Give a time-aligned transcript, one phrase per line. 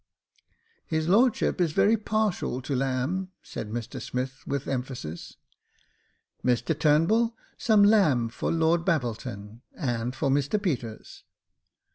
[0.87, 5.37] His lordship is very partial to lamb," said Mr Smith, with emphasis."
[6.43, 11.23] Mr Turnbull, some lamb for Lord Babbleton, and for Mr Peters."